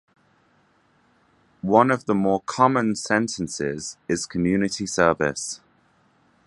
One 1.61 1.91
of 1.91 2.05
the 2.05 2.15
more 2.15 2.41
common 2.41 2.95
sentences 2.95 3.97
is 4.09 4.25
community 4.25 4.87
service. 4.87 5.61